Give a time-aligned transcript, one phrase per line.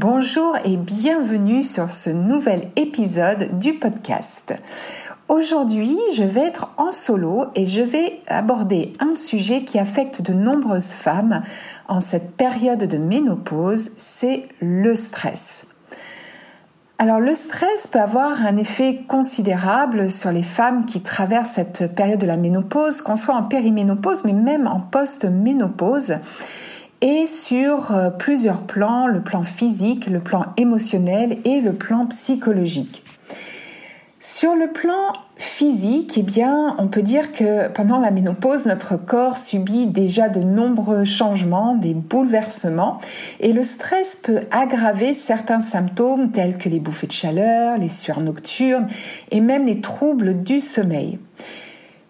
[0.00, 4.54] Bonjour et bienvenue sur ce nouvel épisode du podcast.
[5.26, 10.32] Aujourd'hui, je vais être en solo et je vais aborder un sujet qui affecte de
[10.32, 11.42] nombreuses femmes
[11.88, 15.66] en cette période de ménopause, c'est le stress.
[16.98, 22.20] Alors le stress peut avoir un effet considérable sur les femmes qui traversent cette période
[22.20, 26.18] de la ménopause, qu'on soit en périménopause mais même en post-ménopause
[27.00, 33.04] et sur euh, plusieurs plans, le plan physique, le plan émotionnel et le plan psychologique.
[34.20, 39.36] Sur le plan physique, eh bien, on peut dire que pendant la ménopause, notre corps
[39.36, 42.98] subit déjà de nombreux changements, des bouleversements,
[43.38, 48.20] et le stress peut aggraver certains symptômes tels que les bouffées de chaleur, les sueurs
[48.20, 48.88] nocturnes
[49.30, 51.20] et même les troubles du sommeil.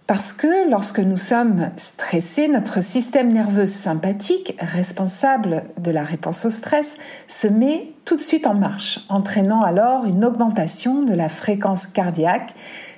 [0.08, 6.50] Parce que lorsque nous sommes stressés, notre système nerveux sympathique, responsable de la réponse au
[6.50, 6.96] stress,
[7.26, 12.54] se met tout de suite en marche, entraînant alors une augmentation de la fréquence cardiaque,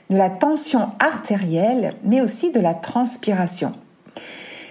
[0.08, 3.72] de la tension artérielle, mais aussi de la transpiration.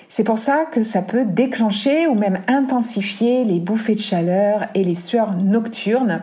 [0.08, 4.86] C'est pour ça que ça peut déclencher ou même intensifier les bouffées de chaleur et
[4.86, 6.22] les sueurs nocturnes,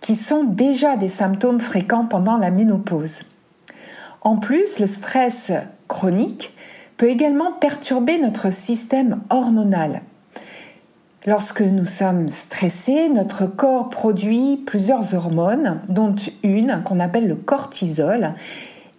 [0.00, 3.22] qui sont déjà des symptômes fréquents pendant la ménopause.
[4.22, 5.50] En plus, le stress
[5.88, 6.54] chronique
[6.96, 10.02] peut également perturber notre système hormonal.
[11.26, 18.34] Lorsque nous sommes stressés, notre corps produit plusieurs hormones, dont une qu'on appelle le cortisol,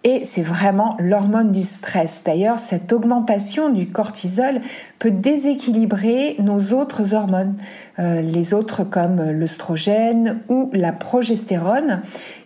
[0.04, 2.22] et c'est vraiment l'hormone du stress.
[2.24, 4.60] D'ailleurs, cette augmentation du cortisol
[4.98, 7.54] peut déséquilibrer nos autres hormones,
[8.00, 12.02] euh, les autres comme l'œstrogène ou la progestérone,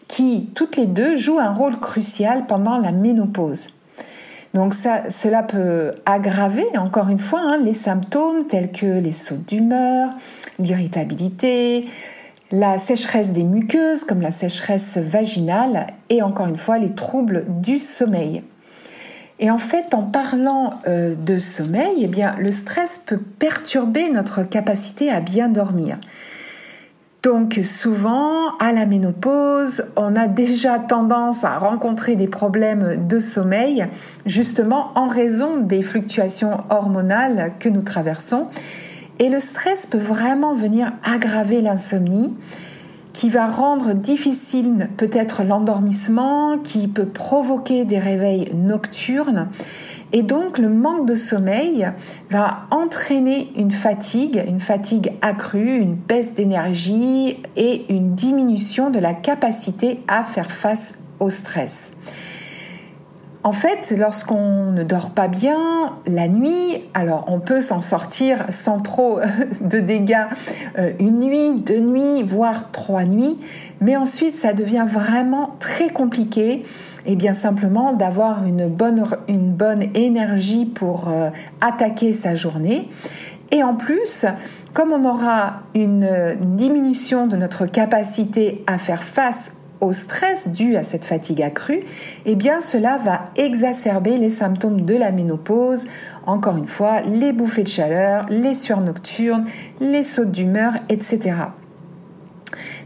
[0.09, 3.69] qui, toutes les deux, jouent un rôle crucial pendant la ménopause.
[4.55, 10.11] Donc cela peut aggraver, encore une fois, hein, les symptômes tels que les sautes d'humeur,
[10.59, 11.89] l'irritabilité,
[12.51, 17.79] la sécheresse des muqueuses comme la sécheresse vaginale et encore une fois les troubles du
[17.79, 18.45] sommeil.
[19.39, 25.11] Et en fait, en parlant euh, de sommeil, eh le stress peut perturber notre capacité
[25.11, 25.99] à bien dormir.
[27.23, 33.87] Donc souvent, à la ménopause, on a déjà tendance à rencontrer des problèmes de sommeil,
[34.27, 38.49] justement en raison des fluctuations hormonales que nous traversons.
[39.19, 42.35] Et le stress peut vraiment venir aggraver l'insomnie,
[43.13, 49.49] qui va rendre difficile peut-être l'endormissement, qui peut provoquer des réveils nocturnes
[50.17, 51.91] et donc le manque de sommeil
[52.31, 59.13] va entraîner une fatigue, une fatigue accrue, une baisse d'énergie et une diminution de la
[59.13, 61.93] capacité à faire face au stress.
[63.47, 68.81] En fait, lorsqu'on ne dort pas bien la nuit, alors on peut s'en sortir sans
[68.81, 69.21] trop
[69.61, 70.25] de dégâts
[70.81, 73.39] euh, une nuit, deux nuits, voire trois nuits,
[73.81, 76.65] mais ensuite ça devient vraiment très compliqué
[77.07, 82.89] et bien simplement d'avoir une bonne, une bonne énergie pour euh, attaquer sa journée.
[83.53, 84.27] Et en plus,
[84.75, 90.85] comme on aura une diminution de notre capacité à faire face au stress dû à
[90.85, 91.81] cette fatigue accrue,
[92.25, 95.87] eh bien cela va exacerber les symptômes de la ménopause,
[96.27, 99.47] encore une fois, les bouffées de chaleur, les sueurs nocturnes,
[99.81, 101.35] les sautes d'humeur, etc.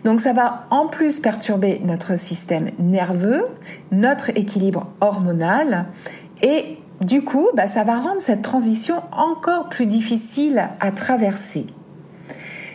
[0.04, 3.46] Donc ça va en plus perturber notre système nerveux,
[3.92, 5.86] notre équilibre hormonal
[6.42, 11.66] et du coup, bah, ça va rendre cette transition encore plus difficile à traverser.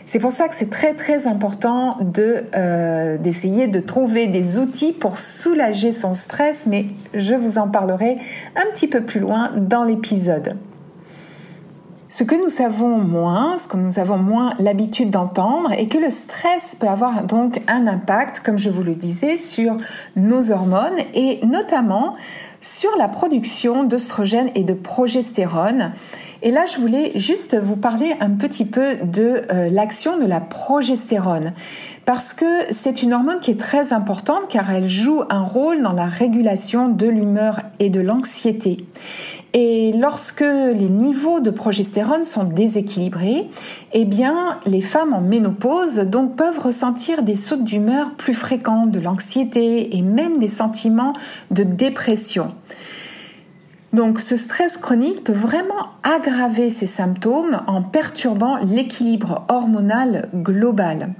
[0.06, 1.98] C'est pour ça que c'est très très important
[2.54, 8.16] euh, d'essayer de trouver des outils pour soulager son stress, mais je vous en parlerai
[8.54, 10.56] un petit peu plus loin dans l'épisode.
[12.08, 16.08] Ce que nous savons moins, ce que nous avons moins l'habitude d'entendre, est que le
[16.08, 19.76] stress peut avoir donc un impact, comme je vous le disais, sur
[20.14, 22.14] nos hormones et notamment
[22.60, 25.92] sur la production d'oestrogènes et de progestérone.
[26.46, 30.38] Et là, je voulais juste vous parler un petit peu de euh, l'action de la
[30.38, 31.54] progestérone,
[32.04, 35.90] parce que c'est une hormone qui est très importante car elle joue un rôle dans
[35.90, 38.86] la régulation de l'humeur et de l'anxiété.
[39.54, 43.48] Et lorsque les niveaux de progestérone sont déséquilibrés,
[43.92, 49.00] eh bien, les femmes en ménopause donc peuvent ressentir des sautes d'humeur plus fréquents, de
[49.00, 51.12] l'anxiété et même des sentiments
[51.50, 52.54] de dépression.
[53.96, 61.14] Donc ce stress chronique peut vraiment aggraver ces symptômes en perturbant l'équilibre hormonal global.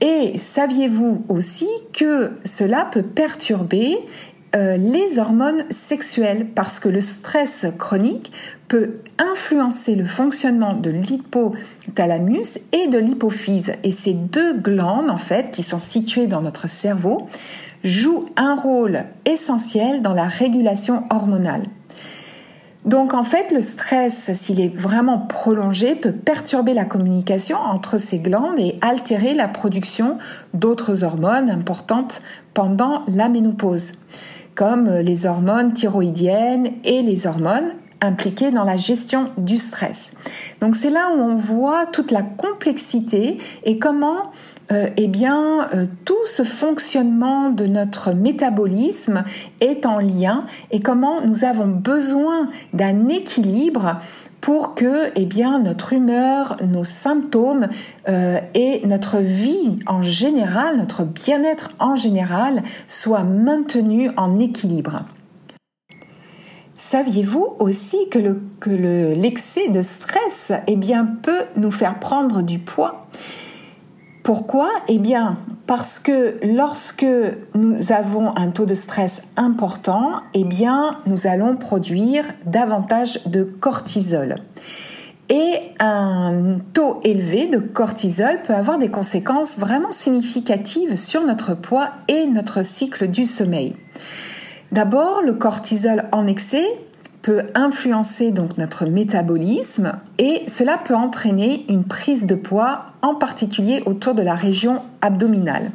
[0.00, 3.96] Et saviez-vous aussi que cela peut perturber
[4.56, 6.48] euh, les hormones sexuelles?
[6.52, 8.32] Parce que le stress chronique
[8.66, 13.74] peut influencer le fonctionnement de l'hypothalamus et de l'hypophyse.
[13.84, 17.28] Et ces deux glandes, en fait, qui sont situées dans notre cerveau,
[17.84, 21.64] joue un rôle essentiel dans la régulation hormonale.
[22.84, 28.18] Donc en fait, le stress, s'il est vraiment prolongé, peut perturber la communication entre ces
[28.18, 30.16] glandes et altérer la production
[30.54, 32.22] d'autres hormones importantes
[32.54, 33.92] pendant la ménopause,
[34.54, 40.12] comme les hormones thyroïdiennes et les hormones impliquées dans la gestion du stress.
[40.60, 44.32] Donc c'est là où on voit toute la complexité et comment
[44.70, 49.24] euh, eh bien, euh, tout ce fonctionnement de notre métabolisme
[49.60, 53.96] est en lien et comment nous avons besoin d'un équilibre
[54.42, 57.68] pour que eh bien, notre humeur, nos symptômes
[58.08, 65.04] euh, et notre vie en général, notre bien-être en général soient maintenus en équilibre.
[66.76, 68.18] Saviez-vous aussi que,
[69.14, 73.07] l'excès de stress eh bien, peut nous faire prendre du poids?
[74.28, 74.68] Pourquoi?
[74.88, 77.06] Eh bien, parce que lorsque
[77.54, 84.36] nous avons un taux de stress important, eh bien, nous allons produire davantage de cortisol.
[85.30, 91.88] Et un taux élevé de cortisol peut avoir des conséquences vraiment significatives sur notre poids
[92.08, 93.76] et notre cycle du sommeil.
[94.72, 96.66] D'abord, le cortisol en excès
[97.54, 104.14] influencer donc notre métabolisme et cela peut entraîner une prise de poids, en particulier autour
[104.14, 105.70] de la région abdominale.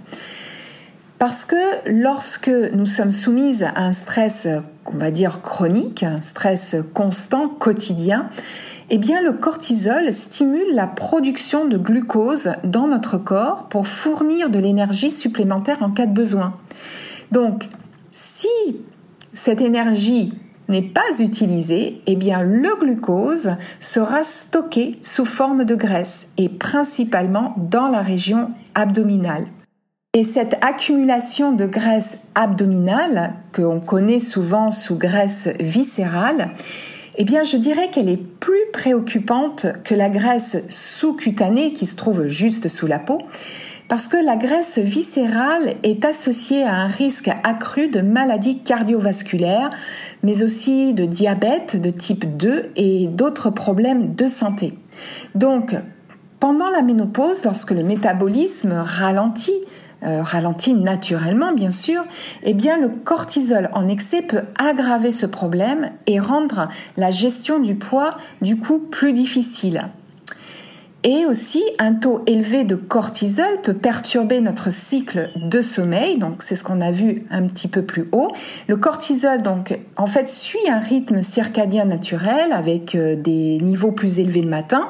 [1.20, 1.56] Parce que
[1.86, 4.48] lorsque nous sommes soumises à un stress,
[4.86, 8.30] on va dire chronique, un stress constant, quotidien,
[8.90, 14.60] eh bien le cortisol stimule la production de glucose dans notre corps pour fournir de
[14.60, 16.56] l'énergie supplémentaire en cas de besoin.
[17.32, 17.70] Donc,
[18.12, 18.48] si
[19.34, 20.34] cette énergie
[20.70, 27.56] n'est pas utilisé, eh bien le glucose sera stocké sous forme de graisse et principalement
[27.58, 29.46] dans la région abdominale.
[30.16, 36.52] Et cette accumulation de graisse abdominale, que l'on connaît souvent sous graisse viscérale,
[37.16, 42.28] eh bien je dirais qu'elle est plus préoccupante que la graisse sous-cutanée qui se trouve
[42.28, 43.20] juste sous la peau,
[43.88, 49.70] parce que la graisse viscérale est associée à un risque accru de maladies cardiovasculaires,
[50.24, 54.74] mais aussi de diabète de type 2 et d'autres problèmes de santé.
[55.36, 55.76] Donc,
[56.40, 59.62] pendant la ménopause, lorsque le métabolisme ralentit,
[60.04, 62.04] euh, ralentit naturellement bien sûr,
[62.44, 67.76] eh bien le cortisol en excès peut aggraver ce problème et rendre la gestion du
[67.76, 69.88] poids du coup plus difficile.
[71.06, 76.18] Et aussi, un taux élevé de cortisol peut perturber notre cycle de sommeil.
[76.18, 78.32] Donc, c'est ce qu'on a vu un petit peu plus haut.
[78.70, 84.20] Le cortisol, donc, en fait, suit un rythme circadien naturel avec euh, des niveaux plus
[84.20, 84.88] élevés le matin.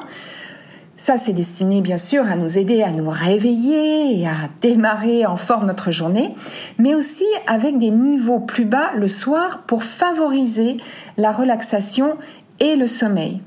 [0.96, 5.36] Ça, c'est destiné bien sûr à nous aider à nous réveiller et à démarrer en
[5.36, 6.32] forme notre journée,
[6.78, 10.76] mais aussi avec des niveaux plus bas le soir pour favoriser
[11.16, 12.16] la relaxation
[12.60, 13.40] et le sommeil.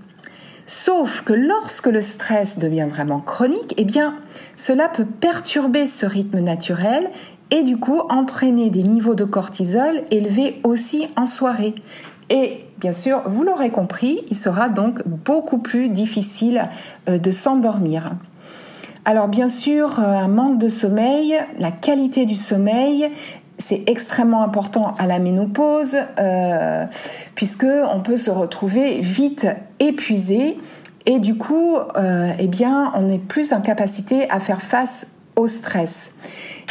[0.67, 4.15] Sauf que lorsque le stress devient vraiment chronique, eh bien,
[4.57, 7.09] cela peut perturber ce rythme naturel
[7.51, 11.74] et du coup entraîner des niveaux de cortisol élevés aussi en soirée.
[12.29, 16.67] Et bien sûr, vous l'aurez compris, il sera donc beaucoup plus difficile
[17.07, 18.12] euh, de s'endormir.
[19.05, 23.09] Alors bien sûr, euh, un manque de sommeil, la qualité du sommeil
[23.57, 26.85] c'est extrêmement important à la ménopause euh,
[27.35, 29.47] puisque on peut se retrouver vite
[29.79, 30.57] épuisé
[31.07, 35.47] et du coup, euh, eh bien, on est plus en capacité à faire face au
[35.47, 36.15] stress.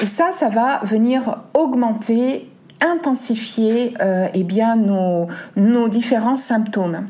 [0.02, 2.46] Et ça, ça va venir augmenter,
[2.82, 7.06] intensifier euh, eh bien, nos, nos différents symptômes.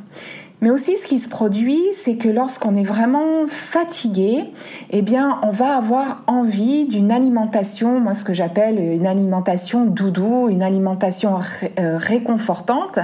[0.62, 4.44] Mais aussi, ce qui se produit, c'est que lorsqu'on est vraiment fatigué,
[4.90, 10.48] eh bien, on va avoir envie d'une alimentation, moi, ce que j'appelle une alimentation doudou,
[10.48, 11.40] une alimentation
[11.78, 12.98] euh, réconfortante.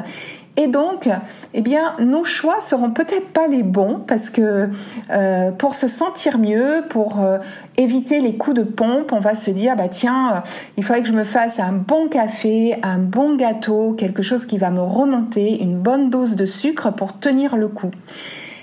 [0.58, 1.08] Et donc,
[1.54, 4.68] eh bien, nos choix seront peut-être pas les bons parce que
[5.10, 7.38] euh, pour se sentir mieux, pour euh,
[7.78, 10.40] éviter les coups de pompe, on va se dire bah tiens, euh,
[10.76, 14.58] il faudrait que je me fasse un bon café, un bon gâteau, quelque chose qui
[14.58, 17.90] va me remonter, une bonne dose de sucre pour tenir le coup.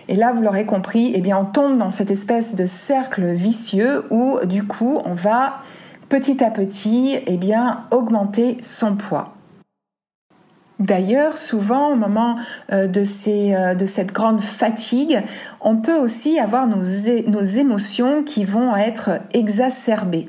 [0.08, 4.06] Et là, vous l'aurez compris, eh bien, on tombe dans cette espèce de cercle vicieux
[4.12, 5.62] où, du coup, on va
[6.08, 9.34] petit à petit, eh bien, augmenter son poids.
[10.80, 12.38] D'ailleurs, souvent au moment
[12.72, 15.22] euh, euh, de cette grande fatigue,
[15.60, 16.84] on peut aussi avoir nos,
[17.28, 20.28] nos émotions qui vont être exacerbées.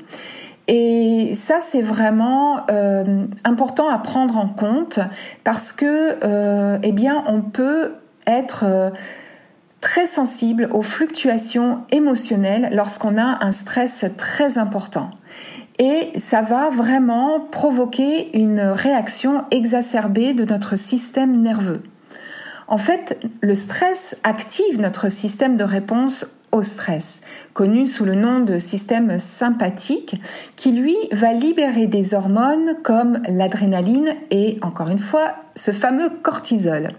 [0.67, 4.99] Et ça, c'est vraiment euh, important à prendre en compte
[5.45, 6.15] parce que,
[6.83, 7.93] eh bien, on peut
[8.27, 8.91] être
[9.79, 15.11] très sensible aux fluctuations émotionnelles lorsqu'on a un stress très important
[15.81, 21.81] et ça va vraiment provoquer une réaction exacerbée de notre système nerveux.
[22.67, 27.21] En fait, le stress active notre système de réponse au stress,
[27.53, 30.21] connu sous le nom de système sympathique,
[30.55, 36.89] qui lui va libérer des hormones comme l'adrénaline et, encore une fois, ce fameux cortisol.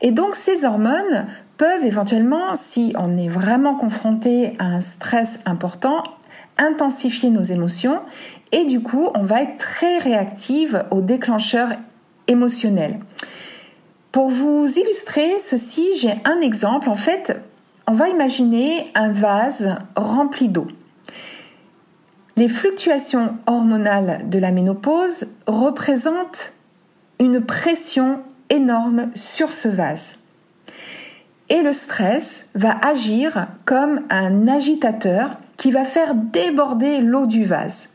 [0.00, 1.26] Et donc ces hormones
[1.56, 6.04] peuvent éventuellement, si on est vraiment confronté à un stress important,
[6.58, 8.00] intensifier nos émotions
[8.52, 11.70] et du coup, on va être très réactive aux déclencheurs
[12.28, 13.00] émotionnels.
[14.12, 16.90] Pour vous illustrer ceci, j'ai un exemple.
[16.90, 17.40] En fait,
[17.86, 20.66] on va imaginer un vase rempli d'eau.
[22.36, 26.52] Les fluctuations hormonales de la ménopause représentent
[27.18, 30.16] une pression énorme sur ce vase.
[31.48, 37.86] Et le stress va agir comme un agitateur qui va faire déborder l'eau du vase.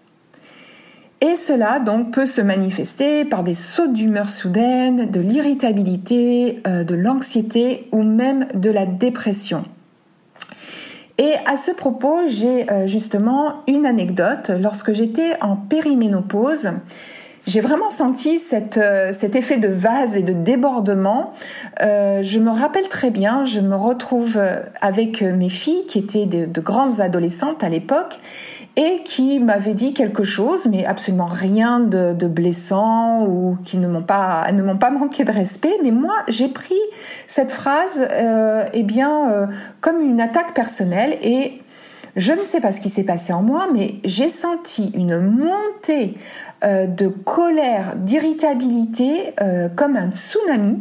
[1.19, 6.95] Et cela donc peut se manifester par des sautes d'humeur soudaines, de l'irritabilité, euh, de
[6.95, 9.65] l'anxiété ou même de la dépression.
[11.17, 14.49] Et à ce propos, j'ai euh, justement une anecdote.
[14.61, 16.69] Lorsque j'étais en périménopause,
[17.47, 18.39] j'ai vraiment senti
[18.77, 21.33] euh, cet effet de vase et de débordement.
[21.79, 24.39] je me rappelle très bien, je me retrouve
[24.81, 28.19] avec mes filles qui étaient de grandes adolescentes à l'époque
[28.77, 34.03] et qui m'avaient dit quelque chose, mais absolument rien de, blessant ou qui ne m'ont
[34.03, 35.73] pas ne m'ont pas manqué de respect.
[35.83, 36.75] Mais moi, j'ai pris
[37.25, 39.47] cette phrase, euh, eh bien, euh,
[39.81, 41.59] comme une attaque personnelle et
[42.17, 46.15] je ne sais pas ce qui s'est passé en moi, mais j'ai senti une montée
[46.63, 50.79] euh, de colère, d'irritabilité, euh, comme un tsunami.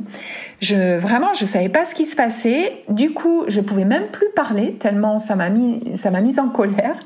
[0.62, 2.82] Vraiment, je savais pas ce qui se passait.
[2.88, 6.48] Du coup, je pouvais même plus parler tellement ça m'a mis, ça m'a mise en
[6.48, 6.98] colère.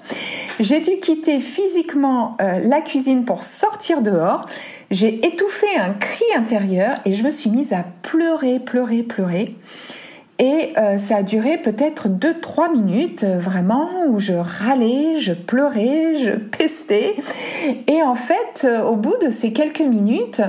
[0.60, 4.46] J'ai dû quitter physiquement euh, la cuisine pour sortir dehors.
[4.92, 9.56] J'ai étouffé un cri intérieur et je me suis mise à pleurer, pleurer, pleurer.
[10.40, 16.16] Et euh, ça a duré peut-être 2-3 minutes, euh, vraiment, où je râlais, je pleurais,
[16.16, 17.14] je pestais.
[17.86, 20.40] Et en fait, euh, au bout de ces quelques minutes,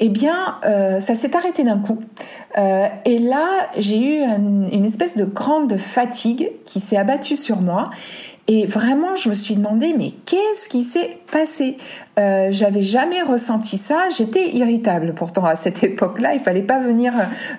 [0.00, 1.98] eh bien, ça s'est arrêté d'un coup.
[2.56, 4.22] et là, j'ai eu
[4.72, 7.90] une espèce de grande fatigue qui s'est abattue sur moi.
[8.52, 11.76] Et vraiment, je me suis demandé, mais qu'est-ce qui s'est passé?
[12.18, 14.10] Euh, J'avais jamais ressenti ça.
[14.10, 15.14] J'étais irritable.
[15.14, 17.12] Pourtant, à cette époque-là, il fallait pas venir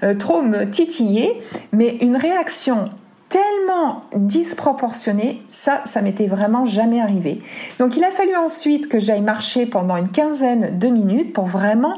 [0.03, 1.39] euh, trop me titiller.
[1.71, 2.89] Mais une réaction
[3.29, 7.41] tellement disproportionnée, ça, ça m'était vraiment jamais arrivé.
[7.79, 11.95] Donc, il a fallu ensuite que j'aille marcher pendant une quinzaine de minutes pour vraiment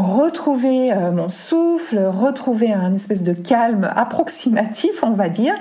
[0.00, 5.54] retrouver euh, mon souffle, retrouver un espèce de calme approximatif, on va dire,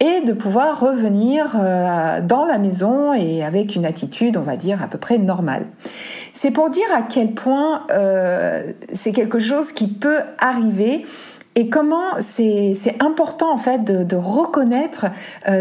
[0.00, 4.82] et de pouvoir revenir euh, dans la maison et avec une attitude, on va dire,
[4.82, 5.66] à peu près normale.
[6.32, 11.04] C'est pour dire à quel point euh, c'est quelque chose qui peut arriver
[11.56, 15.06] et comment c'est important en fait de, reconnaître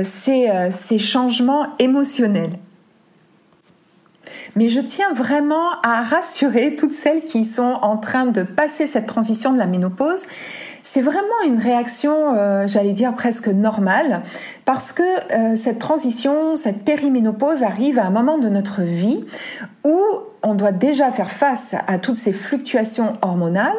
[0.03, 2.49] ces changements émotionnels.
[4.55, 9.07] Mais je tiens vraiment à rassurer toutes celles qui sont en train de passer cette
[9.07, 10.21] transition de la ménopause.
[10.83, 14.21] C'est vraiment une réaction, euh, j'allais dire presque normale,
[14.65, 19.25] parce que euh, cette transition, cette périménopause arrive à un moment de notre vie
[19.85, 19.99] où
[20.43, 23.71] on doit déjà faire face à toutes ces fluctuations hormonales.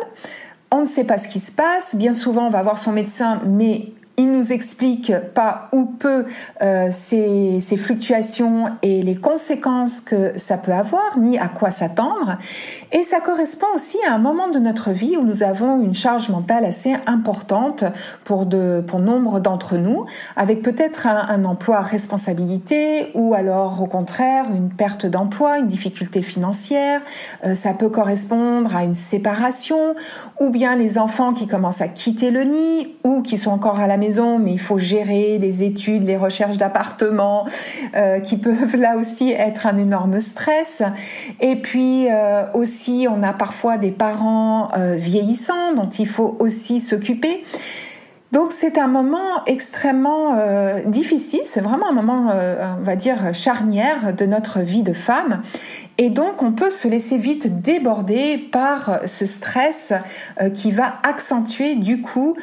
[0.72, 1.94] On ne sait pas ce qui se passe.
[1.94, 6.24] Bien souvent, on va voir son médecin, mais il nous explique pas ou peu
[6.62, 12.38] euh, ces, ces, fluctuations et les conséquences que ça peut avoir, ni à quoi s'attendre.
[12.92, 16.28] Et ça correspond aussi à un moment de notre vie où nous avons une charge
[16.28, 17.84] mentale assez importante
[18.22, 20.06] pour, de, pour nombre d'entre nous,
[20.36, 25.66] avec peut-être un, un, emploi à responsabilité ou alors au contraire une perte d'emploi, une
[25.66, 27.00] difficulté financière.
[27.44, 29.96] Euh, ça peut correspondre à une séparation
[30.38, 33.88] ou bien les enfants qui commencent à quitter le nid ou qui sont encore à
[33.88, 34.03] la maison
[34.38, 37.46] mais il faut gérer les études, les recherches d'appartements
[37.96, 40.82] euh, qui peuvent là aussi être un énorme stress.
[41.40, 46.80] Et puis euh, aussi on a parfois des parents euh, vieillissants dont il faut aussi
[46.80, 47.44] s'occuper.
[48.34, 53.32] Donc c'est un moment extrêmement euh, difficile, c'est vraiment un moment, euh, on va dire,
[53.32, 55.40] charnière de notre vie de femme.
[55.98, 59.92] Et donc on peut se laisser vite déborder par ce stress
[60.52, 62.36] qui va accentuer du coup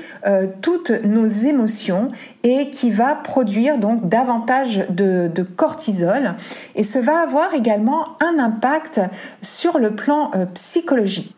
[0.61, 2.07] toutes nos émotions
[2.43, 6.35] et qui va produire donc davantage de, cortisol.
[6.75, 9.01] Et ça va avoir également un impact
[9.41, 11.35] sur le plan psychologique.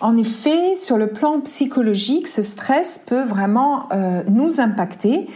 [0.00, 5.26] En effet, sur le plan psychologique, ce stress peut vraiment euh, nous impacter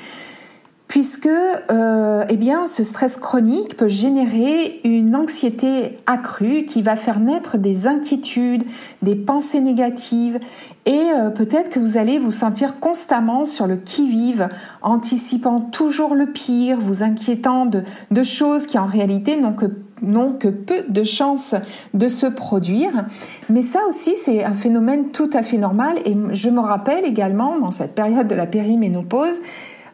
[0.94, 7.18] puisque euh, eh bien, ce stress chronique peut générer une anxiété accrue qui va faire
[7.18, 8.62] naître des inquiétudes,
[9.02, 10.38] des pensées négatives
[10.86, 14.48] et euh, peut-être que vous allez vous sentir constamment sur le qui-vive,
[14.82, 19.66] anticipant toujours le pire, vous inquiétant de, de choses qui en réalité n'ont que
[20.04, 21.54] n'ont que peu de chances
[21.94, 23.06] de se produire.
[23.48, 25.96] Mais ça aussi, c'est un phénomène tout à fait normal.
[26.04, 29.40] Et je me rappelle également, dans cette période de la périménopause,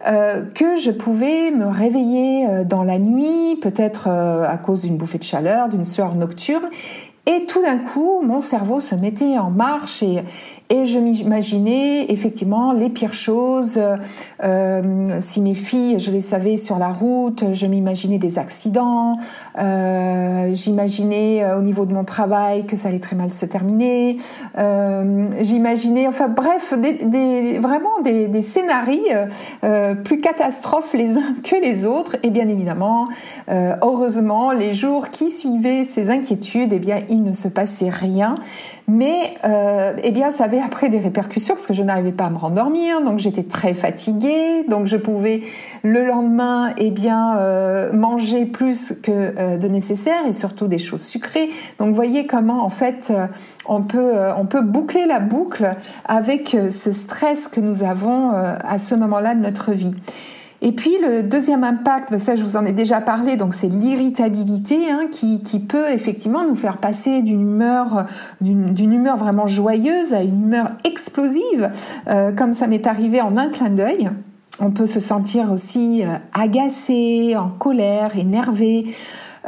[0.07, 4.97] euh, que je pouvais me réveiller euh, dans la nuit, peut-être euh, à cause d'une
[4.97, 6.71] bouffée de chaleur, d'une sueur nocturne,
[7.27, 10.23] et tout d'un coup, mon cerveau se mettait en marche et,
[10.73, 13.81] je m'imaginais effectivement les pires choses.
[14.45, 19.17] Euh, si mes filles, je les savais sur la route, je m'imaginais des accidents.
[19.59, 24.17] Euh, J'imaginais euh, au niveau de mon travail que ça allait très mal se terminer.
[25.41, 29.01] J'imaginais, enfin bref, des, vraiment des, des scénarios
[29.65, 32.17] euh, plus catastrophes les uns que les autres.
[32.23, 33.09] Et bien évidemment,
[33.49, 38.37] heureusement, les jours qui suivaient ces inquiétudes, eh bien il ne se passait rien.
[38.89, 42.31] Mais euh, eh bien, ça avait après des répercussions parce que je n'arrivais pas à
[42.31, 45.43] me rendormir, donc j'étais très fatiguée, donc je pouvais
[45.83, 51.03] le lendemain eh bien euh, manger plus que euh, de nécessaire et surtout des choses
[51.03, 51.51] sucrées.
[51.79, 53.13] Donc, voyez comment en fait
[53.67, 58.95] on peut on peut boucler la boucle avec ce stress que nous avons à ce
[58.95, 59.95] moment-là de notre vie.
[60.63, 63.69] Et puis le deuxième impact, ben ça je vous en ai déjà parlé, donc c'est
[63.69, 68.07] l'irritabilité hein, qui, qui, peut effectivement nous faire passer d'une humeur
[68.41, 71.71] d'une humeur vraiment joyeuse à une humeur explosive,
[72.09, 74.11] euh, comme ça m'est arrivé en un clin d'œil.
[74.63, 78.95] On peut se sentir aussi euh, agacé, en colère, énervé.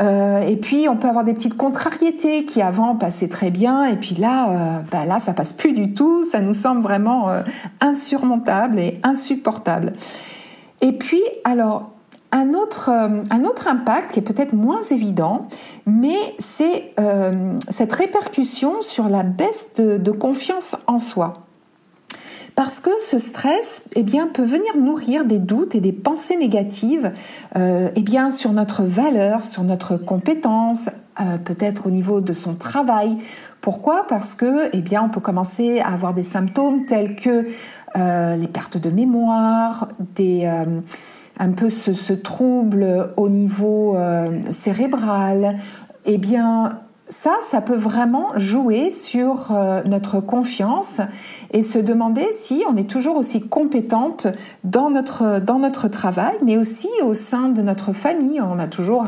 [0.01, 3.97] Euh, et puis on peut avoir des petites contrariétés qui avant passaient très bien et
[3.97, 7.29] puis là, euh, bah là ça passe plus du tout, ça nous semble vraiment
[7.83, 9.93] insurmontable et insupportable.
[10.83, 11.93] Et puis, alors,
[12.33, 15.47] un autre, euh, un autre impact qui est peut-être moins évident,
[15.87, 21.45] mais c'est euh, cette répercussion sur la baisse de, confiance en soi.
[22.55, 27.13] Parce que ce stress eh bien, peut venir nourrir des doutes et des pensées négatives
[27.57, 30.91] euh, eh bien, sur notre valeur, sur notre compétence,
[31.45, 33.19] peut-être au niveau de son travail.
[33.61, 34.07] Pourquoi?
[34.09, 37.47] Parce que eh bien, on peut commencer à avoir des symptômes tels que
[37.97, 40.81] euh, les pertes de mémoire, des, euh,
[41.39, 45.59] un peu ce, trouble au niveau euh, cérébral,
[46.07, 46.71] eh bien,
[47.09, 49.53] ça, ça peut vraiment jouer sur
[49.85, 51.03] notre confiance
[51.53, 54.29] et se demander si on est toujours aussi compétente
[54.65, 58.41] dans notre, dans notre travail, mais aussi au sein de notre famille.
[58.41, 59.05] On a toujours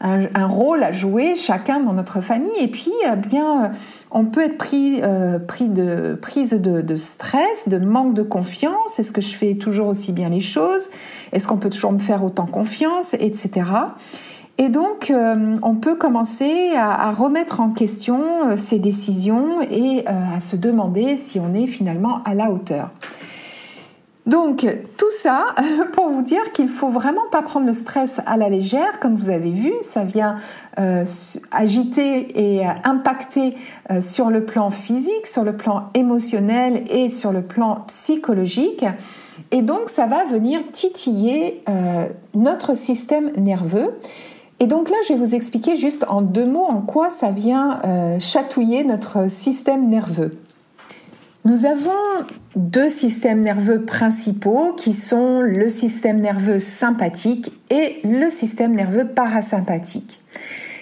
[0.00, 2.50] un, rôle à jouer chacun dans notre famille.
[2.60, 3.72] Et puis eh bien
[4.10, 8.98] on peut être pris euh, pris de prise de, de, stress de manque de confiance.
[8.98, 10.90] Est-ce que je fais toujours aussi bien les choses?
[11.32, 13.14] Est-ce qu'on peut toujours me faire autant confiance?
[13.14, 13.62] Etc
[14.60, 20.04] et donc, euh, on peut commencer à, à, remettre en question euh, ces décisions et
[20.08, 22.90] à se demander si on est finalement à la hauteur.
[24.28, 24.66] Donc
[24.98, 25.46] tout ça
[25.94, 29.30] pour vous dire qu'il faut vraiment pas prendre le stress à la légère, comme vous
[29.30, 30.36] avez vu, ça vient
[30.78, 31.06] euh,
[31.50, 33.56] agiter et euh, impacter
[33.90, 38.84] euh, sur le plan physique, sur le plan émotionnel et sur le plan psychologique.
[39.50, 41.62] Et donc ça va venir titiller
[42.34, 43.98] notre système nerveux.
[44.60, 47.80] Et donc là, je vais vous expliquer juste en deux mots en quoi ça vient
[48.18, 50.32] chatouiller notre système nerveux.
[51.44, 58.74] Nous avons deux systèmes nerveux principaux qui sont le système nerveux sympathique et le système
[58.74, 60.20] nerveux parasympathique.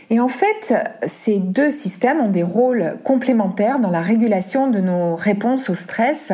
[0.09, 0.75] Et en fait,
[1.07, 6.33] ces deux systèmes ont des rôles complémentaires dans la régulation de nos réponses au stress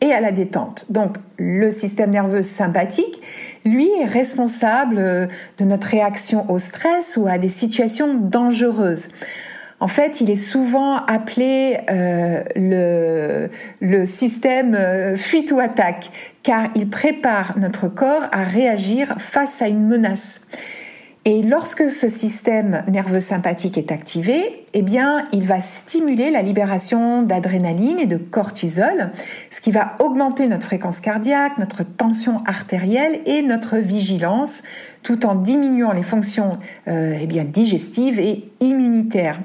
[0.00, 0.92] et à la détente.
[0.92, 3.20] Donc, le système nerveux sympathique,
[3.64, 9.08] lui, est responsable de notre réaction au stress ou à des situations dangereuses.
[9.78, 13.48] En fait, il est souvent appelé euh,
[13.80, 16.10] le, système euh, fuite ou attaque,
[16.42, 20.40] car il prépare notre corps à réagir face à une menace.
[21.28, 27.22] Et lorsque ce système nerveux sympathique est activé, eh bien, il va stimuler la libération
[27.22, 29.10] d'adrénaline et de cortisol,
[29.50, 34.62] ce qui va augmenter notre fréquence cardiaque, notre tension artérielle et notre vigilance,
[35.02, 39.40] tout en diminuant les fonctions euh, eh bien, digestives et immunitaires.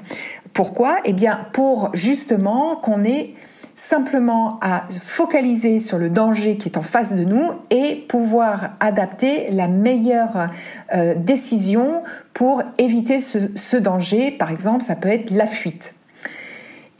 [0.52, 0.98] Pourquoi?
[1.04, 3.34] Eh bien, pour justement qu'on ait
[3.82, 9.50] simplement à focaliser sur le danger qui est en face de nous et pouvoir adapter
[9.50, 10.50] la meilleure
[10.94, 14.30] euh, décision pour éviter ce, danger.
[14.30, 15.94] Par exemple, ça peut être la fuite.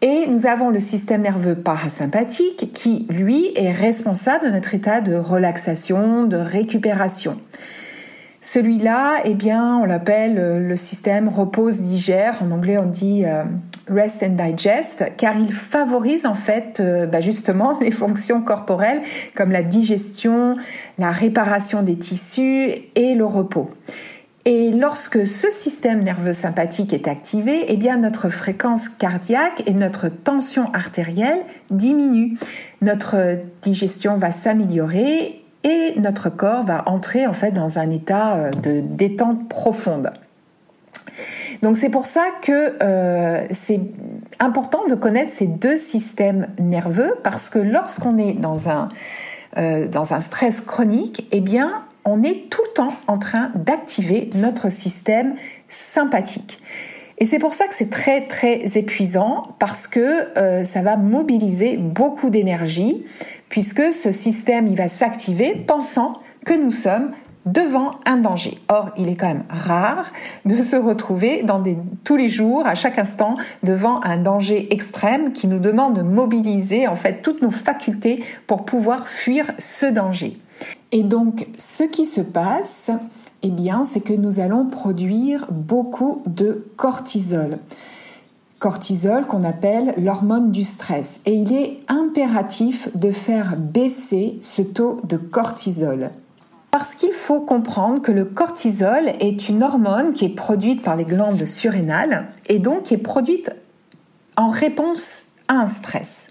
[0.00, 5.14] Et nous avons le système nerveux parasympathique qui, lui, est responsable de notre état de
[5.14, 7.38] relaxation, de récupération.
[8.40, 12.42] Celui-là, eh bien, on l'appelle euh, le système repose-digère.
[12.42, 13.44] En anglais, on dit euh,
[13.88, 19.02] Rest and Digest, car il favorise en fait euh, bah, justement les fonctions corporelles
[19.34, 20.56] comme la digestion,
[20.98, 23.70] la réparation des tissus et le repos.
[24.44, 30.08] Et lorsque ce système nerveux sympathique est activé, eh bien notre fréquence cardiaque et notre
[30.08, 31.40] tension artérielle
[31.70, 32.36] diminuent.
[32.80, 38.50] Notre digestion va s'améliorer et notre corps va entrer en fait dans un état euh,
[38.50, 40.10] de détente profonde.
[41.62, 43.80] Donc c'est pour ça que euh, c'est
[44.38, 48.88] important de connaître ces deux systèmes nerveux parce que lorsqu'on est dans un,
[49.58, 54.30] euh, dans un stress chronique, eh bien on est tout le temps en train d'activer
[54.34, 55.34] notre système
[55.68, 56.58] sympathique.
[57.18, 61.76] Et c'est pour ça que c'est très très épuisant parce que euh, ça va mobiliser
[61.76, 63.04] beaucoup d'énergie
[63.48, 67.12] puisque ce système il va s'activer pensant que nous sommes
[67.46, 68.58] devant un danger.
[68.68, 70.06] Or, il est quand même rare
[70.44, 71.44] de se retrouver
[72.04, 76.86] tous les jours, à chaque instant, devant un danger extrême qui nous demande de mobiliser
[76.86, 80.38] en fait toutes nos facultés pour pouvoir fuir ce danger.
[80.92, 82.90] Et donc, ce qui se passe,
[83.42, 87.58] eh bien, c'est que nous allons produire beaucoup de cortisol.
[88.60, 91.20] Cortisol qu'on appelle l'hormone du stress.
[91.26, 96.10] Et il est impératif de faire baisser ce taux de cortisol.
[96.72, 101.04] Parce qu'il faut comprendre que le cortisol est une hormone qui est produite par les
[101.04, 103.50] glandes surrénales et donc qui est produite
[104.38, 106.30] en réponse à un stress.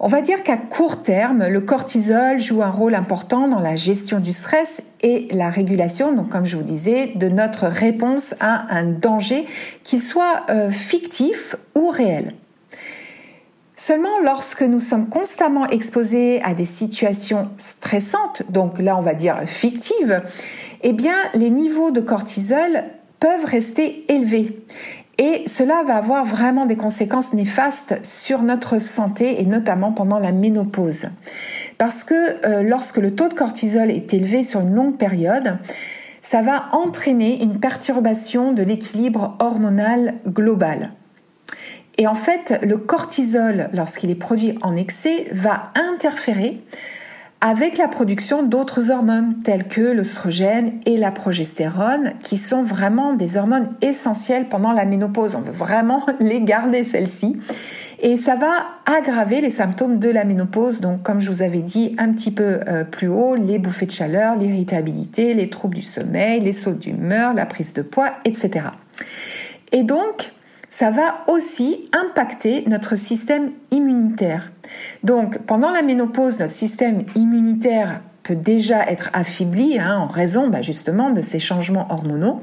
[0.00, 4.18] On va dire qu'à court terme, le cortisol joue un rôle important dans la gestion
[4.18, 8.86] du stress et la régulation, donc comme je vous disais, de notre réponse à un
[8.86, 9.46] danger,
[9.84, 12.34] qu'il soit euh, fictif ou réel.
[13.84, 19.40] Seulement lorsque nous sommes constamment exposés à des situations stressantes, donc là on va dire
[19.46, 20.22] fictives,
[20.84, 22.84] eh bien les niveaux de cortisol
[23.18, 24.56] peuvent rester élevés.
[25.18, 30.30] Et cela va avoir vraiment des conséquences néfastes sur notre santé et notamment pendant la
[30.30, 31.06] ménopause.
[31.76, 32.14] Parce que
[32.46, 35.58] euh, lorsque le taux de cortisol est élevé sur une longue période,
[36.22, 40.92] ça va entraîner une perturbation de l'équilibre hormonal global.
[41.98, 46.62] Et en fait, le cortisol, lorsqu'il est produit en excès, va interférer
[47.44, 53.36] avec la production d'autres hormones telles que l'oestrogène et la progestérone, qui sont vraiment des
[53.36, 55.34] hormones essentielles pendant la ménopause.
[55.34, 57.40] On veut vraiment les garder celles-ci.
[58.00, 58.52] Et ça va
[58.86, 62.60] aggraver les symptômes de la ménopause, donc comme je vous avais dit un petit peu
[62.68, 67.34] euh, plus haut, les bouffées de chaleur, l'irritabilité, les troubles du sommeil, les sautes d'humeur,
[67.34, 68.66] la prise de poids, etc.
[69.72, 70.32] Et donc,
[70.72, 74.50] ça va aussi impacter notre système immunitaire.
[75.04, 80.62] Donc pendant la ménopause, notre système immunitaire peut déjà être affaibli hein, en raison bah,
[80.62, 82.40] justement de ces changements hormonaux.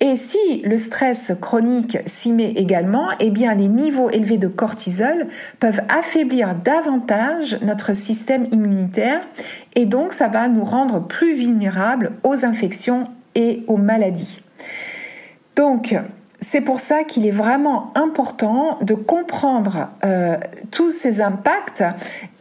[0.00, 5.26] Et si le stress chronique s'y met également, eh bien les niveaux élevés de cortisol
[5.58, 9.20] peuvent affaiblir davantage notre système immunitaire
[9.74, 14.40] et donc ça va nous rendre plus vulnérables aux infections et aux maladies.
[15.56, 15.96] Donc
[16.40, 20.36] c'est pour ça qu'il est vraiment important de comprendre euh,
[20.70, 21.84] tous ces impacts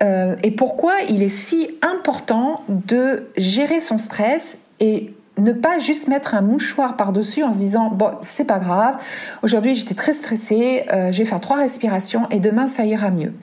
[0.03, 6.07] euh, et pourquoi il est si important de gérer son stress et ne pas juste
[6.07, 8.97] mettre un mouchoir par-dessus en se disant bon c'est pas grave
[9.41, 13.33] aujourd'hui j'étais très stressée euh, je vais faire trois respirations et demain ça ira mieux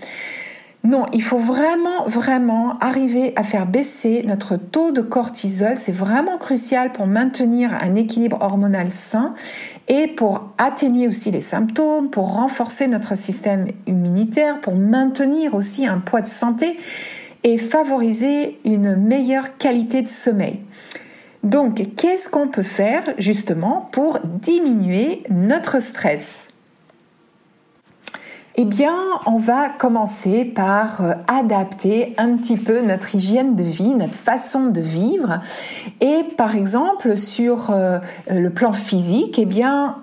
[0.84, 5.78] Non, il faut vraiment, vraiment arriver à faire baisser notre taux de cortisol.
[5.78, 9.34] C'est vraiment crucial pour maintenir un équilibre hormonal sain
[9.88, 15.98] et pour atténuer aussi les symptômes, pour renforcer notre système immunitaire, pour maintenir aussi un
[15.98, 16.78] poids de santé
[17.42, 20.60] et favoriser une meilleure qualité de sommeil.
[21.42, 26.48] Donc, qu'est-ce qu'on peut faire justement pour diminuer notre stress?
[28.56, 33.94] Eh bien, on va commencer par euh, adapter un petit peu notre hygiène de vie,
[33.94, 35.40] notre façon de vivre.
[36.00, 37.98] Et par exemple, sur euh,
[38.30, 39.96] le plan physique, eh bien,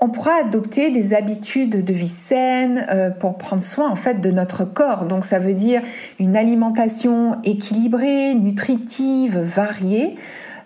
[0.00, 4.30] on pourra adopter des habitudes de vie saines euh, pour prendre soin en fait de
[4.30, 5.06] notre corps.
[5.06, 5.82] Donc ça veut dire
[6.18, 10.16] une alimentation équilibrée, nutritive, variée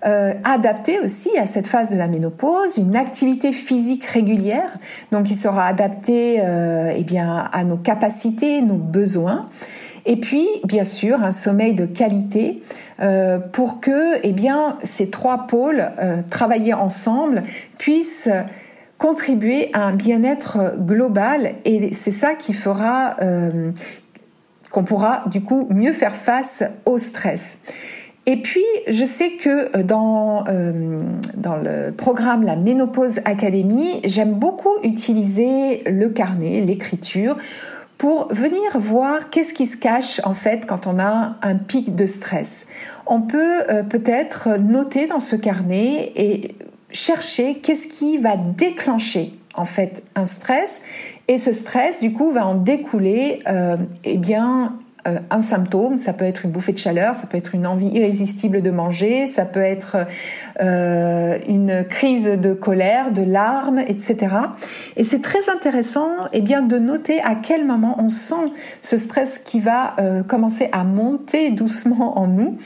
[0.04, 4.72] euh, adapté aussi à cette phase de la ménopause, une activité physique régulière,
[5.12, 9.46] donc qui sera adapté euh, eh bien à nos capacités, nos besoins.
[10.04, 12.62] Et puis, bien sûr, un sommeil de qualité
[13.00, 17.44] euh, pour que eh bien, ces trois pôles, euh, travailler ensemble,
[17.78, 18.28] puissent
[18.98, 21.54] contribuer à un bien-être global.
[21.64, 23.16] Et c'est ça qui fera
[24.70, 27.58] qu'on pourra du coup mieux faire face au stress.
[28.26, 31.02] Et puis, je sais que euh, dans, euh,
[31.35, 37.37] dans le programme La Ménopause Academy, j'aime beaucoup utiliser le carnet, l'écriture,
[38.02, 42.04] pour venir voir qu'est-ce qui se cache en fait quand on a un pic de
[42.04, 42.66] stress.
[43.06, 46.56] On peut euh, peut-être noter dans ce carnet et
[46.90, 50.82] chercher qu'est-ce qui va déclencher en fait un stress
[51.28, 54.72] et ce stress du coup va en découler euh, eh bien
[55.04, 58.62] un symptôme, ça peut être une bouffée de chaleur, ça peut être une envie irrésistible
[58.62, 59.96] de manger, ça peut être
[60.60, 64.28] euh, une crise de colère, de larmes, etc.
[64.96, 69.38] Et c'est très intéressant eh bien, de noter à quel moment on sent ce stress
[69.38, 72.58] qui va euh, commencer à monter doucement en nous.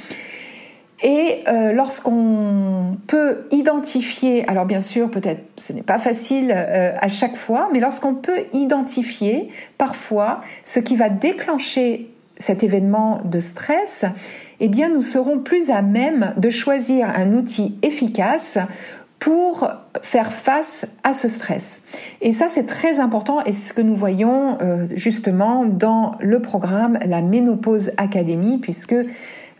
[1.03, 1.45] Et
[1.75, 7.81] lorsqu'on peut identifier, alors bien sûr, peut-être ce n'est pas facile à chaque fois, mais
[7.81, 14.05] lorsqu'on peut identifier parfois ce qui va déclencher cet événement de stress,
[14.61, 18.59] eh bien, nous serons plus à même de choisir un outil efficace
[19.19, 19.69] pour
[20.03, 21.81] faire face à ce stress.
[22.21, 26.99] Et ça, c'est très important et ce que nous voyons euh, justement dans le programme
[27.05, 28.95] La Ménopause Académie, puisque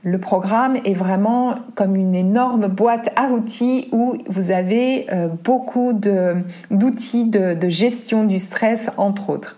[0.03, 5.93] le programme est vraiment comme une énorme boîte à outils où vous avez euh, beaucoup
[5.93, 9.57] d'outils de gestion du stress, entre autres.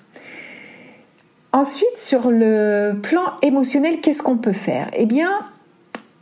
[1.53, 4.89] Ensuite, sur le plan émotionnel, qu'est-ce qu'on peut faire?
[4.95, 5.31] Eh bien,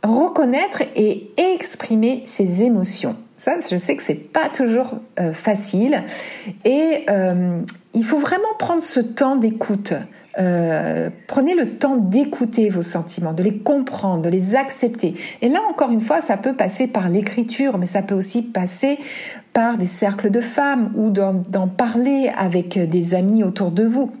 [0.03, 3.15] reconnaître et exprimer ses émotions.
[3.37, 6.01] Ça, je sais que c'est pas toujours euh, facile,
[6.65, 7.59] et euh,
[7.93, 9.93] il faut vraiment prendre ce temps d'écoute.
[10.39, 15.15] Euh, prenez le temps d'écouter vos sentiments, de les comprendre, de les accepter.
[15.41, 18.97] Et là, encore une fois, ça peut passer par l'écriture, mais ça peut aussi passer
[19.53, 24.11] par des cercles de femmes ou d'en parler avec des amis autour de vous.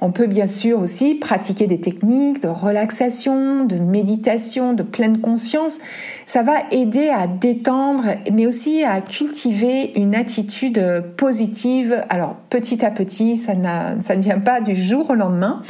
[0.00, 5.78] On peut bien sûr aussi pratiquer des techniques de relaxation, de méditation, de pleine conscience.
[6.26, 10.82] Ça va aider à détendre, mais aussi à cultiver une attitude
[11.16, 12.04] positive.
[12.08, 15.62] Alors petit à petit, ça, ne vient pas du jour au lendemain.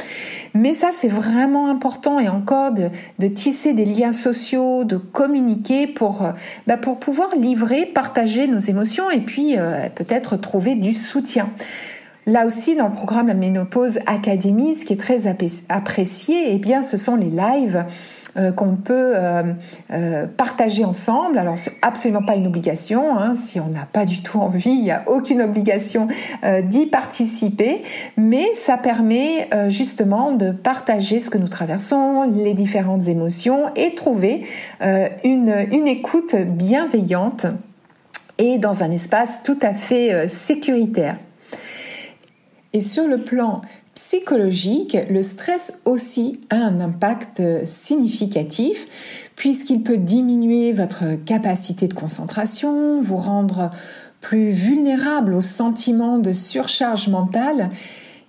[0.53, 6.23] Mais ça, c'est vraiment important et encore de, tisser des liens sociaux, de communiquer pour,
[6.65, 11.49] bah, pour pouvoir livrer, partager nos émotions et puis euh, peut-être trouver du soutien.
[12.27, 15.27] Là aussi, dans le programme La Ménopause Academy, ce qui est très
[15.69, 17.85] apprécié, eh bien, ce sont les lives
[18.37, 19.43] euh, qu'on peut euh,
[19.93, 21.37] euh, partager ensemble.
[21.37, 23.17] Alors, c'est absolument pas une obligation.
[23.17, 23.35] Hein.
[23.35, 26.09] Si on n'a pas du tout envie, il n'y a aucune obligation
[26.63, 27.83] d'y participer.
[28.17, 34.45] Mais ça permet justement de partager ce que nous traversons, les différentes émotions et trouver
[35.23, 37.45] une, une écoute bienveillante
[38.37, 41.15] et dans un espace tout à fait sécuritaire.
[42.73, 43.61] Et sur le plan
[43.95, 48.87] psychologique, le stress aussi a un impact significatif
[49.35, 53.69] puisqu'il peut diminuer votre capacité de concentration, vous rendre
[54.21, 57.69] plus vulnérable aux sentiments de surcharge mentale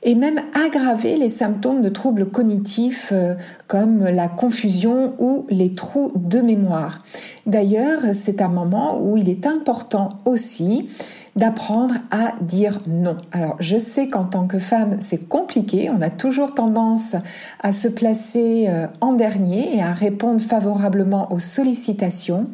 [0.02, 3.34] et même aggraver les symptômes de troubles cognitifs euh,
[3.66, 7.02] comme la confusion ou les trous de mémoire.
[7.46, 10.88] D'ailleurs, c'est un moment où il est important aussi
[11.36, 13.16] d'apprendre à dire non.
[13.32, 15.88] Alors, je sais qu'en tant que femme, c'est compliqué.
[15.88, 17.14] On a toujours tendance
[17.60, 22.48] à se placer euh, en dernier et à répondre favorablement aux sollicitations.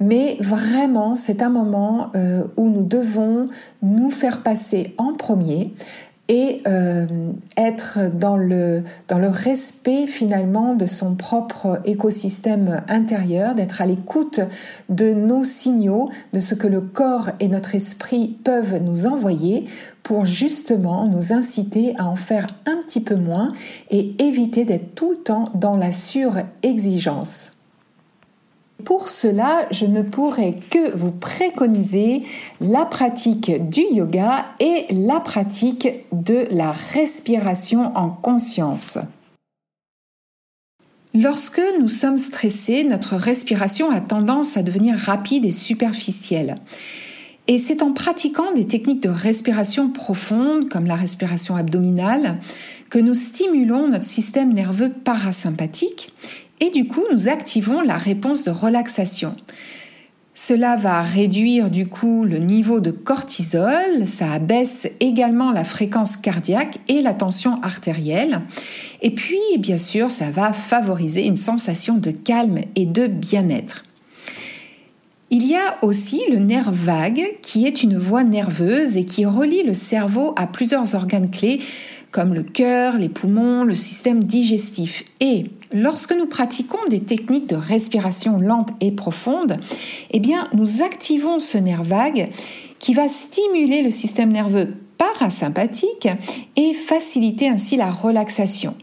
[0.00, 3.46] Mais vraiment, c'est un moment euh, où nous devons
[3.82, 5.74] nous faire passer en premier
[6.28, 7.06] et euh,
[7.56, 14.40] être dans le, dans le respect finalement de son propre écosystème intérieur, d'être à l'écoute
[14.88, 19.64] de nos signaux, de ce que le corps et notre esprit peuvent nous envoyer
[20.02, 23.48] pour justement nous inciter à en faire un petit peu moins
[23.90, 27.57] et éviter d'être tout le temps dans la surexigence.
[28.84, 32.22] Pour cela, je ne pourrais que vous préconiser
[32.60, 38.98] la pratique du yoga et la pratique de la respiration en conscience.
[41.12, 46.54] Lorsque nous sommes stressés, notre respiration a tendance à devenir rapide et superficielle.
[47.48, 52.38] Et c'est en pratiquant des techniques de respiration profonde, comme la respiration abdominale,
[52.90, 56.12] que nous stimulons notre système nerveux parasympathique
[56.60, 59.34] et du coup nous activons la réponse de relaxation.
[60.40, 66.78] Cela va réduire du coup le niveau de cortisol, ça abaisse également la fréquence cardiaque
[66.86, 68.42] et la tension artérielle.
[69.02, 73.82] Et puis, bien sûr, ça va favoriser une sensation de calme et de bien-être.
[75.30, 79.64] Il y a aussi le nerf vague qui est une voie nerveuse et qui relie
[79.64, 81.60] le cerveau à plusieurs organes clés
[82.12, 85.04] comme le cœur, les poumons, le système digestif.
[85.20, 89.58] Et lorsque nous pratiquons des techniques de respiration lente et profonde,
[90.10, 92.30] eh bien, nous activons ce nerf vague
[92.78, 96.08] qui va stimuler le système nerveux parasympathique
[96.56, 98.74] et faciliter ainsi la relaxation.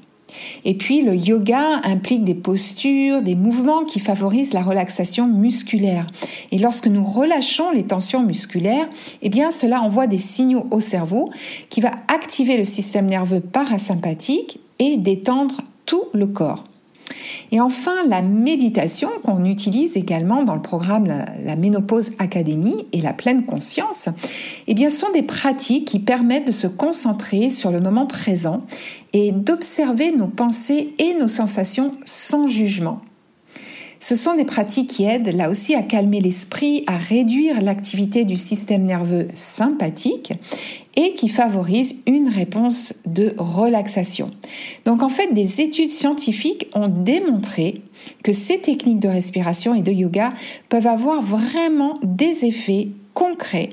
[0.63, 6.05] Et puis le yoga implique des postures, des mouvements qui favorisent la relaxation musculaire.
[6.51, 8.87] Et lorsque nous relâchons les tensions musculaires,
[9.21, 11.31] eh bien cela envoie des signaux au cerveau
[11.69, 16.63] qui va activer le système nerveux parasympathique et détendre tout le corps.
[17.51, 21.05] Et enfin, la méditation qu'on utilise également dans le programme
[21.43, 24.09] la, Ménopause Académie et la pleine conscience,
[24.67, 28.61] eh bien, sont des pratiques qui permettent de se concentrer sur le moment présent
[29.13, 33.01] et d'observer nos pensées et nos sensations sans jugement.
[33.99, 38.37] Ce sont des pratiques qui aident là aussi à calmer l'esprit, à réduire l'activité du
[38.37, 40.33] système nerveux sympathique
[40.95, 44.31] et qui favorisent une réponse de relaxation.
[44.85, 47.81] Donc en fait, des études scientifiques ont démontré
[48.23, 50.33] que ces techniques de respiration et de yoga
[50.69, 53.69] peuvent avoir vraiment des effets concrets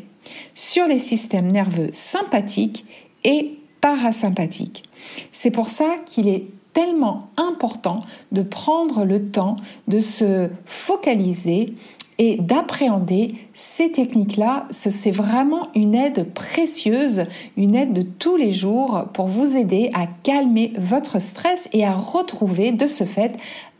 [0.54, 2.84] sur les systèmes nerveux sympathiques
[3.24, 4.84] et parasympathiques.
[5.30, 9.56] C'est pour ça qu'il est tellement important de prendre le temps
[9.88, 11.74] de se focaliser
[12.22, 14.68] et d'appréhender ces techniques-là.
[14.70, 17.24] C'est vraiment une aide précieuse,
[17.56, 21.92] une aide de tous les jours pour vous aider à calmer votre stress et à
[21.92, 23.32] retrouver de ce fait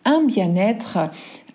[0.04, 0.98] un bien-être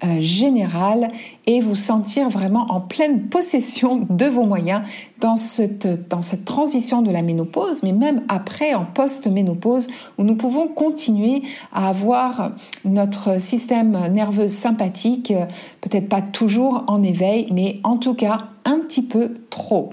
[0.04, 1.10] euh, général
[1.48, 4.82] et vous sentir vraiment en pleine possession de vos moyens
[5.20, 9.88] dans cette, dans cette transition de la ménopause, mais même après en post-ménopause
[10.20, 11.42] où nous pouvons continuer
[11.74, 12.52] à avoir
[12.86, 15.34] notre système nerveux sympathique,
[15.82, 19.92] peut-être pas toujours en éveil, mais en tout cas un petit peu trop.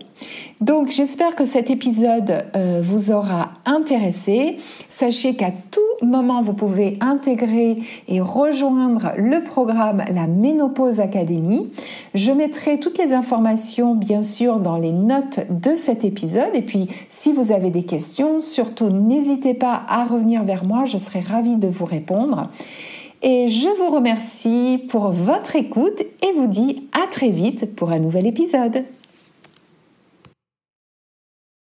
[0.64, 4.56] Donc j'espère que cet épisode euh, vous aura intéressé.
[4.88, 11.70] Sachez qu'à tout moment, vous pouvez intégrer et rejoindre le programme La Ménopause Académie.
[12.14, 16.54] Je mettrai toutes les informations, bien sûr, dans les notes de cet épisode.
[16.54, 20.86] Et puis, si vous avez des questions, surtout n'hésitez pas à revenir vers moi.
[20.86, 22.48] Je serai ravie de vous répondre.
[23.20, 27.98] Et je vous remercie pour votre écoute et vous dis à très vite pour un
[27.98, 28.82] nouvel épisode.